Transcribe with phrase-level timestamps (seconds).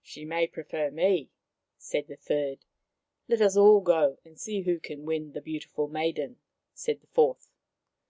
[0.00, 1.28] She may prefer me,"
[1.76, 2.64] said the third.
[3.28, 6.36] Let us all go and see who can win the beauti ful maiden/'
[6.72, 7.50] said the fourth.